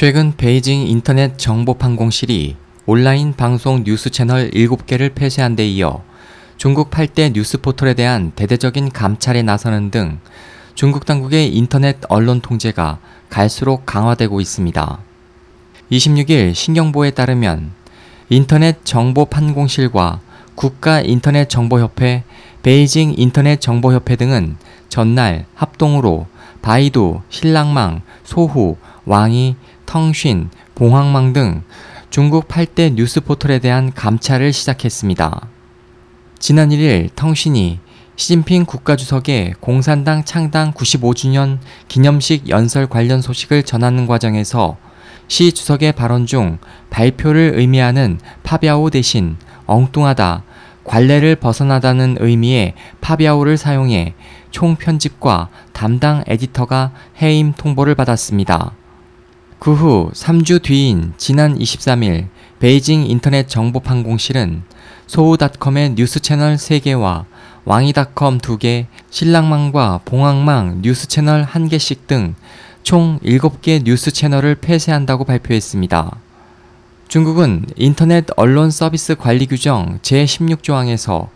[0.00, 2.56] 최근 베이징 인터넷 정보판공실이
[2.86, 6.02] 온라인 방송 뉴스 채널 7개를 폐쇄한 데 이어
[6.56, 10.18] 중국 8대 뉴스 포털에 대한 대대적인 감찰에 나서는 등
[10.74, 14.98] 중국 당국의 인터넷 언론 통제가 갈수록 강화되고 있습니다.
[15.92, 17.72] 26일 신경보에 따르면
[18.30, 20.20] 인터넷 정보판공실과
[20.54, 22.24] 국가인터넷정보협회,
[22.62, 24.56] 베이징 인터넷정보협회 등은
[24.88, 26.26] 전날 합동으로
[26.62, 29.56] 바이두, 신랑망, 소후, 왕이,
[29.90, 30.46] 텅쉰,
[30.76, 31.64] 봉황망 등
[32.10, 35.48] 중국 8대 뉴스 포털에 대한 감찰을 시작했습니다.
[36.38, 37.80] 지난 1일 텅신이
[38.14, 44.76] 시진핑 국가주석의 공산당 창당 95주년 기념식 연설 관련 소식을 전하는 과정에서
[45.26, 46.58] 시 주석의 발언 중
[46.90, 50.44] 발표를 의미하는 파비아오 대신 엉뚱하다,
[50.84, 54.14] 관례를 벗어나다는 의미의 파비아오를 사용해
[54.52, 58.74] 총 편집과 담당 에디터가 해임 통보를 받았습니다.
[59.60, 62.28] 그 후 3주 뒤인 지난 23일
[62.60, 64.62] 베이징 인터넷 정보판공실은
[65.06, 67.26] 소우닷컴의 뉴스 채널 3개와
[67.66, 72.34] 왕이닷컴 2개, 신랑망과 봉황망 뉴스 채널 1개씩 등
[72.82, 76.16] 총 7개 뉴스 채널을 폐쇄한다고 발표했습니다.
[77.08, 81.28] 중국은 인터넷 언론 서비스 관리 규정 제16조항에서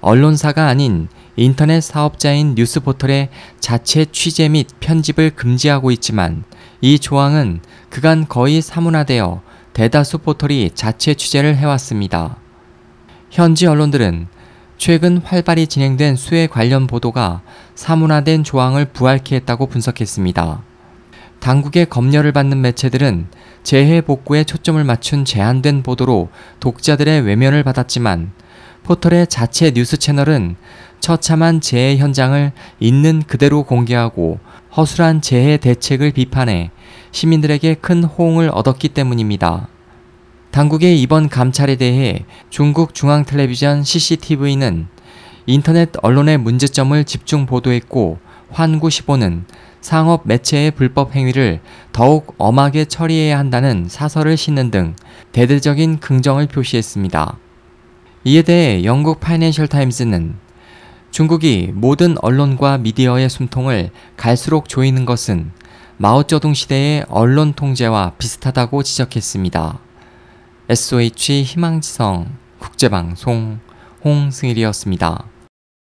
[0.00, 6.44] 언론사가 아닌 인터넷 사업자인 뉴스 포털의 자체 취재 및 편집을 금지하고 있지만
[6.86, 9.40] 이 조항은 그간 거의 사문화되어
[9.72, 12.36] 대다수 포털이 자체 취재를 해왔습니다.
[13.30, 14.26] 현지 언론들은
[14.76, 17.40] 최근 활발히 진행된 수해 관련 보도가
[17.74, 20.62] 사문화된 조항을 부활케 했다고 분석했습니다.
[21.40, 23.28] 당국의 검열을 받는 매체들은
[23.62, 26.28] 재해 복구에 초점을 맞춘 제한된 보도로
[26.60, 28.32] 독자들의 외면을 받았지만
[28.82, 30.56] 포털의 자체 뉴스 채널은
[31.00, 34.38] 처참한 재해 현장을 있는 그대로 공개하고
[34.76, 36.70] 허술한 재해 대책을 비판해
[37.12, 39.68] 시민들에게 큰 호응을 얻었기 때문입니다.
[40.50, 44.88] 당국의 이번 감찰에 대해 중국 중앙텔레비전 CCTV는
[45.46, 48.18] 인터넷 언론의 문제점을 집중 보도했고
[48.52, 49.44] 환구15는
[49.80, 51.60] 상업 매체의 불법 행위를
[51.92, 54.96] 더욱 엄하게 처리해야 한다는 사설을 싣는 등
[55.32, 57.38] 대대적인 긍정을 표시했습니다.
[58.24, 60.43] 이에 대해 영국 파이낸셜 타임스는
[61.14, 65.52] 중국이 모든 언론과 미디어의 숨통을 갈수록 조이는 것은
[65.96, 69.78] 마오쩌둥 시대의 언론 통제와 비슷하다고 지적했습니다.
[70.68, 73.60] SOH 희망지성 국제방송
[74.04, 75.33] 홍승일이었습니다.